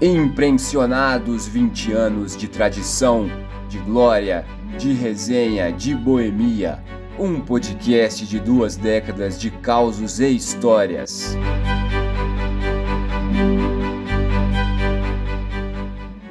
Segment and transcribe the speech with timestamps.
[0.00, 3.28] Impressionados 20 anos de tradição,
[3.68, 4.46] de glória,
[4.78, 6.80] de resenha, de boemia.
[7.18, 11.36] Um podcast de duas décadas de causos e histórias.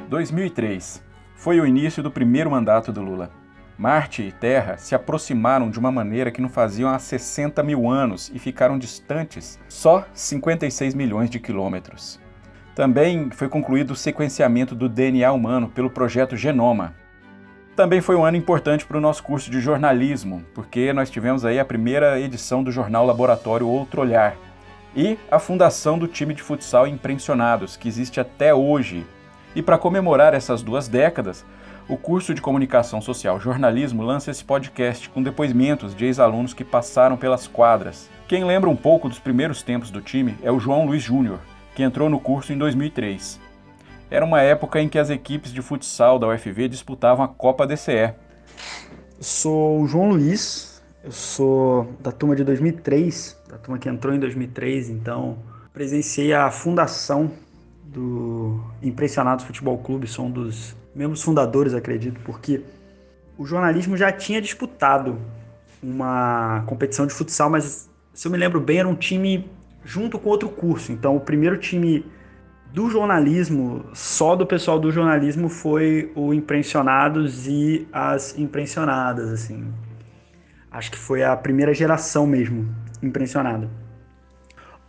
[0.08, 1.04] 2003
[1.34, 3.41] foi o início do primeiro mandato do Lula.
[3.82, 8.30] Marte e Terra se aproximaram de uma maneira que não faziam há 60 mil anos
[8.32, 12.20] e ficaram distantes só 56 milhões de quilômetros.
[12.76, 16.94] Também foi concluído o sequenciamento do DNA humano pelo projeto Genoma.
[17.74, 21.58] Também foi um ano importante para o nosso curso de jornalismo, porque nós tivemos aí
[21.58, 24.36] a primeira edição do jornal Laboratório Outro Olhar
[24.94, 29.04] e a fundação do time de futsal Impressionados, que existe até hoje.
[29.56, 31.44] E para comemorar essas duas décadas,
[31.92, 37.18] o curso de Comunicação Social Jornalismo lança esse podcast com depoimentos de ex-alunos que passaram
[37.18, 38.08] pelas quadras.
[38.26, 41.38] Quem lembra um pouco dos primeiros tempos do time é o João Luiz Júnior,
[41.74, 43.38] que entrou no curso em 2003.
[44.10, 48.14] Era uma época em que as equipes de futsal da UFV disputavam a Copa DCE.
[49.20, 54.18] Sou o João Luiz, eu sou da turma de 2003, da turma que entrou em
[54.18, 55.36] 2003, então
[55.74, 57.30] presenciei a fundação
[57.84, 62.62] do Impressionados Futebol Clube, sou um dos membros fundadores, acredito, porque
[63.38, 65.18] o jornalismo já tinha disputado
[65.82, 69.50] uma competição de futsal, mas se eu me lembro bem, era um time
[69.84, 70.92] junto com outro curso.
[70.92, 72.06] Então, o primeiro time
[72.72, 79.72] do jornalismo, só do pessoal do jornalismo, foi o Impressionados e as Impressionadas, assim.
[80.70, 83.68] Acho que foi a primeira geração mesmo, impressionada.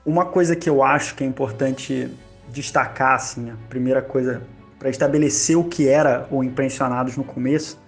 [0.06, 2.10] Uma coisa que eu acho que é importante
[2.50, 4.42] destacar, assim, a primeira coisa
[4.84, 7.80] para estabelecer o que era o Impressionados no começo,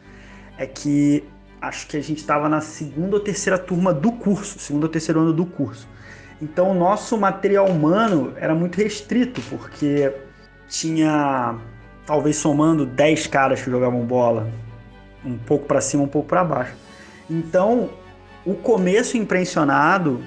[0.58, 1.26] é que
[1.60, 5.20] acho que a gente estava na segunda ou terceira turma do curso, segundo ou terceiro
[5.20, 5.90] ano do curso.
[6.42, 10.10] Então, o nosso material humano era muito restrito, porque
[10.70, 11.58] tinha,
[12.06, 14.50] talvez somando 10 caras que jogavam bola,
[15.26, 16.76] um pouco para cima, um pouco para baixo.
[17.30, 17.90] Então,
[18.46, 20.24] o começo impressionado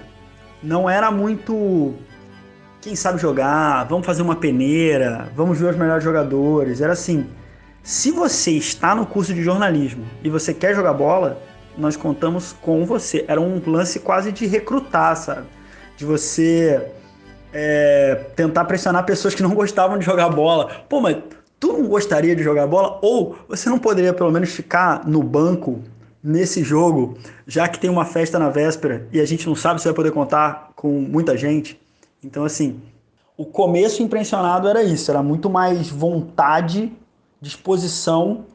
[0.62, 1.95] não era muito
[2.88, 6.81] quem sabe jogar, vamos fazer uma peneira, vamos ver os melhores jogadores.
[6.81, 7.26] Era assim,
[7.82, 11.38] se você está no curso de jornalismo e você quer jogar bola,
[11.77, 13.27] nós contamos com você.
[13.28, 15.47] Era um lance quase de recrutar, sabe?
[15.98, 16.93] de você
[17.53, 20.84] é, tentar pressionar pessoas que não gostavam de jogar bola.
[20.88, 21.19] Pô, mas
[21.60, 22.98] tu não gostaria de jogar bola?
[23.03, 25.82] Ou você não poderia pelo menos ficar no banco
[26.22, 29.87] nesse jogo, já que tem uma festa na véspera e a gente não sabe se
[29.87, 31.78] vai poder contar com muita gente?
[32.23, 32.81] Então, assim,
[33.37, 36.93] o começo impressionado era isso, era muito mais vontade,
[37.41, 38.47] disposição,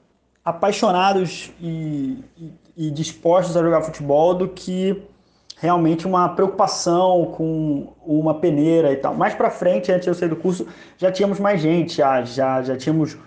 [0.44, 2.52] apaixonados e, e,
[2.88, 5.02] e dispostos a jogar futebol do que
[5.58, 9.16] realmente uma preocupação com uma peneira e tal.
[9.16, 12.62] Mais para frente, antes de eu sair do curso, já tínhamos mais gente, já, já,
[12.62, 13.18] já tínhamos.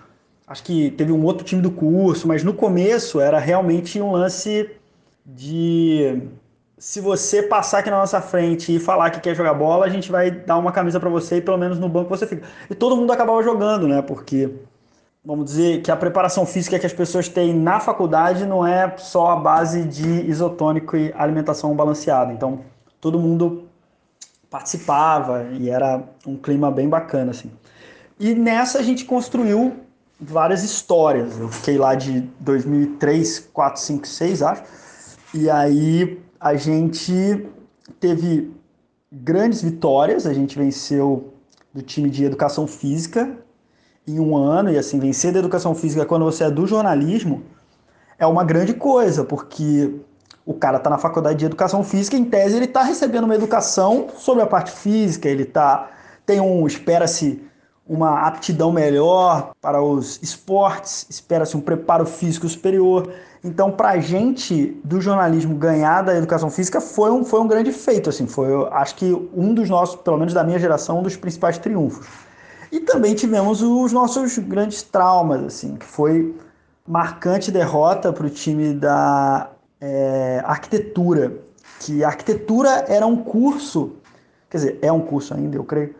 [0.45, 4.69] Acho que teve um outro time do curso, mas no começo era realmente um lance
[5.25, 6.21] de
[6.77, 10.11] se você passar aqui na nossa frente e falar que quer jogar bola, a gente
[10.11, 12.47] vai dar uma camisa para você e pelo menos no banco você fica.
[12.69, 14.01] E todo mundo acabava jogando, né?
[14.03, 14.51] Porque
[15.25, 19.31] vamos dizer que a preparação física que as pessoas têm na faculdade não é só
[19.31, 22.31] a base de isotônico e alimentação balanceada.
[22.31, 22.61] Então,
[23.01, 23.67] todo mundo
[24.47, 27.51] participava e era um clima bem bacana assim.
[28.19, 29.77] E nessa a gente construiu
[30.19, 31.39] várias histórias.
[31.39, 34.63] Eu fiquei lá de 2003, 4, 5, 6, acho.
[35.33, 37.47] E aí a gente
[37.99, 38.51] teve
[39.11, 41.33] grandes vitórias, a gente venceu
[41.73, 43.37] do time de educação física
[44.07, 47.43] em um ano, e assim, vencer da educação física quando você é do jornalismo
[48.17, 49.93] é uma grande coisa, porque
[50.45, 54.07] o cara está na faculdade de educação física, em tese ele está recebendo uma educação
[54.17, 55.91] sobre a parte física, ele tá
[56.25, 57.46] tem um espera-se
[57.87, 63.09] uma aptidão melhor para os esportes, espera-se um preparo físico superior.
[63.43, 67.71] Então, para a gente do jornalismo ganhar da educação física foi um, foi um grande
[67.71, 71.15] feito, assim, foi, acho que um dos nossos, pelo menos da minha geração, um dos
[71.15, 72.05] principais triunfos.
[72.71, 76.35] E também tivemos os nossos grandes traumas, assim, que foi
[76.85, 81.33] marcante derrota para o time da é, arquitetura,
[81.79, 83.93] que arquitetura era um curso,
[84.49, 85.95] quer dizer, é um curso ainda, eu creio,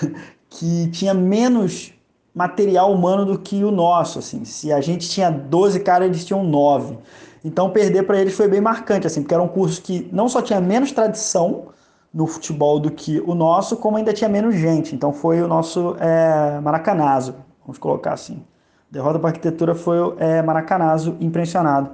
[0.58, 1.92] que tinha menos
[2.34, 4.44] material humano do que o nosso, assim.
[4.44, 6.98] Se a gente tinha 12 caras, eles tinham 9.
[7.44, 10.42] Então perder para eles foi bem marcante, assim, porque era um curso que não só
[10.42, 11.68] tinha menos tradição,
[12.12, 14.94] no futebol do que o nosso, como ainda tinha menos gente.
[14.94, 18.42] Então foi o nosso é, maracanazo, vamos colocar assim.
[18.90, 21.90] Derrota para arquitetura foi é, maracanazo impressionado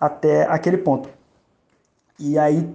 [0.00, 1.08] até aquele ponto.
[2.18, 2.68] E aí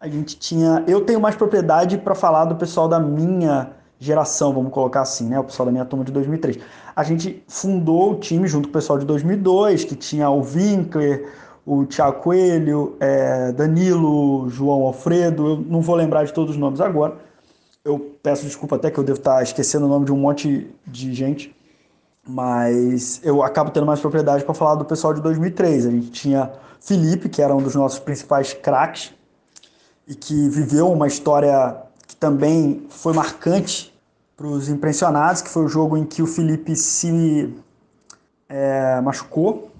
[0.00, 0.82] a gente tinha.
[0.86, 3.70] Eu tenho mais propriedade para falar do pessoal da minha
[4.04, 5.38] geração, vamos colocar assim, né?
[5.38, 6.58] O pessoal da minha turma de 2003.
[6.94, 11.32] A gente fundou o time junto com o pessoal de 2002, que tinha o Winkler,
[11.64, 16.80] o Thiago Coelho, é, Danilo, João Alfredo, eu não vou lembrar de todos os nomes
[16.80, 17.16] agora.
[17.84, 21.14] Eu peço desculpa até que eu devo estar esquecendo o nome de um monte de
[21.14, 21.54] gente,
[22.26, 25.86] mas eu acabo tendo mais propriedade para falar do pessoal de 2003.
[25.86, 26.50] A gente tinha
[26.80, 29.12] Felipe, que era um dos nossos principais craques
[30.08, 31.76] e que viveu uma história
[32.06, 33.91] que também foi marcante
[34.42, 37.54] para os impressionados, que foi o jogo em que o Felipe se
[38.48, 39.70] é, machucou.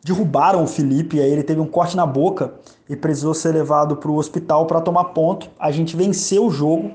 [0.00, 2.54] Derrubaram o Felipe, aí ele teve um corte na boca
[2.88, 5.50] e precisou ser levado para o hospital para tomar ponto.
[5.58, 6.92] A gente venceu o jogo,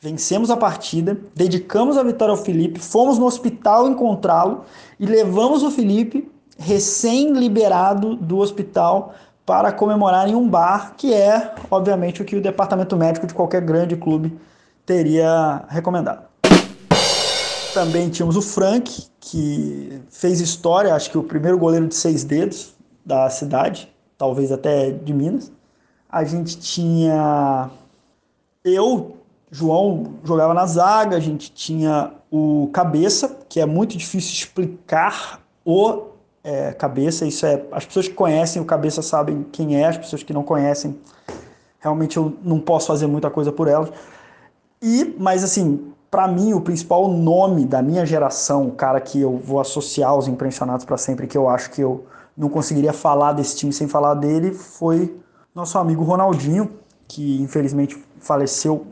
[0.00, 4.64] vencemos a partida, dedicamos a vitória ao Felipe, fomos no hospital encontrá-lo
[4.98, 9.12] e levamos o Felipe recém-liberado do hospital
[9.44, 13.60] para comemorar em um bar, que é, obviamente, o que o departamento médico de qualquer
[13.60, 14.34] grande clube
[14.86, 16.33] teria recomendado.
[17.74, 22.72] Também tínhamos o Frank, que fez história, acho que o primeiro goleiro de seis dedos
[23.04, 25.50] da cidade, talvez até de Minas.
[26.08, 27.68] A gente tinha
[28.64, 29.16] eu,
[29.50, 36.04] João, jogava na zaga, a gente tinha o Cabeça, que é muito difícil explicar o
[36.44, 37.26] é, cabeça.
[37.26, 39.86] Isso é as pessoas que conhecem o cabeça sabem quem é.
[39.86, 40.96] As pessoas que não conhecem,
[41.80, 43.90] realmente eu não posso fazer muita coisa por elas.
[44.80, 49.36] E, mas assim, para mim o principal nome da minha geração, o cara que eu
[49.36, 52.06] vou associar aos impressionados para sempre, que eu acho que eu
[52.36, 55.20] não conseguiria falar desse time sem falar dele, foi
[55.52, 56.70] nosso amigo Ronaldinho,
[57.08, 58.86] que infelizmente faleceu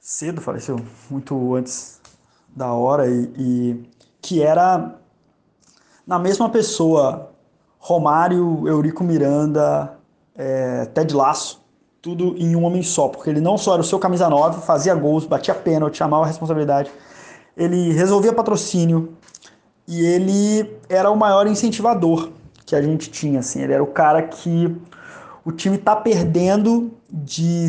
[0.00, 2.00] cedo, faleceu muito antes
[2.48, 3.90] da hora e, e
[4.20, 4.96] que era
[6.04, 7.30] na mesma pessoa,
[7.78, 9.96] Romário, Eurico Miranda,
[10.34, 11.63] é, Ted Lasso,
[12.04, 14.94] tudo em um homem só, porque ele não só era o seu camisa 9, fazia
[14.94, 16.90] gols, batia pênalti, chamava a responsabilidade,
[17.56, 19.14] ele resolvia patrocínio
[19.88, 22.28] e ele era o maior incentivador
[22.66, 24.76] que a gente tinha, assim, ele era o cara que
[25.46, 27.68] o time tá perdendo de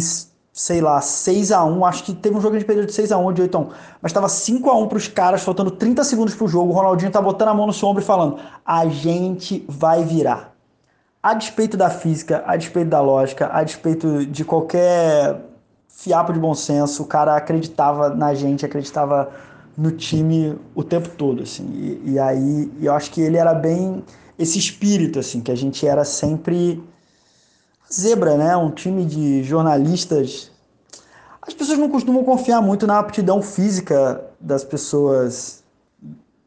[0.52, 2.94] sei lá, 6 a 1 Acho que teve um jogo que a gente perdeu de
[2.94, 3.70] 6 a 1 de 8 a 1
[4.02, 6.72] Mas estava 5 a 1 para os caras, faltando 30 segundos pro jogo.
[6.72, 10.55] O Ronaldinho tá botando a mão no seu ombro e falando: a gente vai virar.
[11.26, 15.42] A despeito da física, a despeito da lógica, a despeito de qualquer
[15.90, 19.32] fiapo de bom senso, o cara acreditava na gente, acreditava
[19.76, 21.66] no time o tempo todo, assim.
[21.74, 24.04] E, e aí eu acho que ele era bem
[24.38, 26.84] esse espírito, assim, que a gente era sempre
[27.92, 28.56] zebra, né?
[28.56, 30.52] Um time de jornalistas.
[31.42, 35.64] As pessoas não costumam confiar muito na aptidão física das pessoas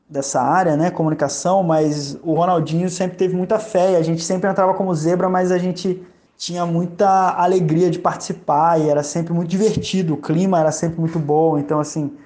[0.09, 0.91] dessa área, né?
[0.91, 5.53] Comunicação, mas o Ronaldinho sempre teve muita fé a gente sempre entrava como zebra, mas
[5.53, 6.03] a gente
[6.37, 11.19] tinha muita alegria de participar e era sempre muito divertido, o clima era sempre muito
[11.19, 12.17] bom, então assim.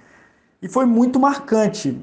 [0.61, 1.99] E foi muito marcante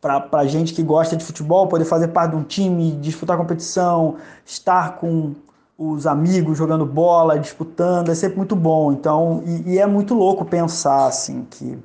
[0.00, 4.16] para gente que gosta de futebol, poder fazer parte de um time, disputar competição,
[4.46, 5.34] estar com
[5.76, 8.92] os amigos jogando bola, disputando, é sempre muito bom.
[8.92, 11.76] Então, e, e, é muito louco pensar assim que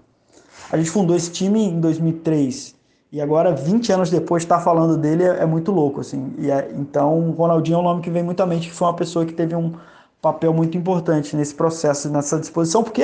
[0.72, 2.76] a gente fundou esse time em 2003
[3.14, 6.34] e agora 20 anos depois estar tá falando dele é, é, muito louco assim.
[6.40, 8.96] E é, então, Ronaldinho é um nome que vem muito à mente, que foi uma
[8.96, 9.72] pessoa que teve um
[10.20, 13.04] papel muito importante nesse processo, nessa disposição, porque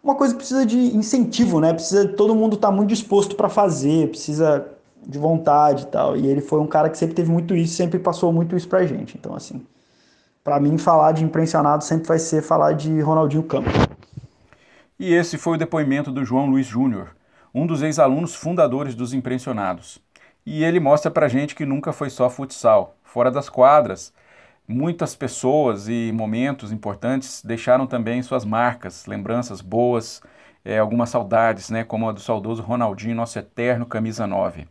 [0.00, 1.72] uma coisa precisa de incentivo, né?
[1.72, 4.64] Precisa todo mundo estar tá muito disposto para fazer, precisa
[5.04, 6.16] de vontade e tal.
[6.16, 8.86] E ele foi um cara que sempre teve muito isso, sempre passou muito isso pra
[8.86, 9.18] gente.
[9.18, 9.66] Então, assim,
[10.44, 13.72] para mim, falar de impressionado sempre vai ser falar de Ronaldinho Campos.
[15.00, 17.08] E esse foi o depoimento do João Luiz Júnior,
[17.54, 20.00] um dos ex-alunos fundadores dos Impressionados.
[20.44, 22.96] E ele mostra pra gente que nunca foi só futsal.
[23.04, 24.12] Fora das quadras,
[24.66, 30.22] muitas pessoas e momentos importantes deixaram também suas marcas, lembranças boas,
[30.64, 34.66] é, algumas saudades, né, como a do saudoso Ronaldinho, nosso eterno camisa 9.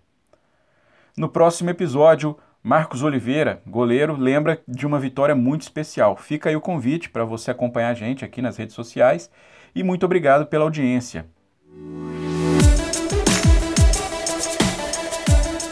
[1.18, 6.16] No próximo episódio, Marcos Oliveira, goleiro, lembra de uma vitória muito especial.
[6.16, 9.30] Fica aí o convite para você acompanhar a gente aqui nas redes sociais
[9.76, 11.26] e muito obrigado pela audiência.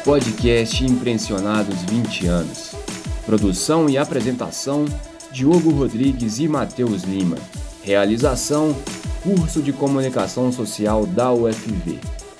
[0.09, 2.71] Podcast Impressionados 20 anos.
[3.27, 4.85] Produção e apresentação:
[5.31, 7.37] Diogo Rodrigues e Matheus Lima.
[7.83, 8.75] Realização:
[9.21, 11.99] Curso de Comunicação Social da UFV.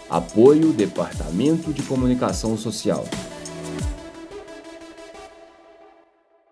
[0.10, 3.06] Apoio Departamento de Comunicação Social.